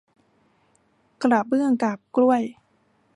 [1.23, 2.41] กระเบื้องกาบกล้วย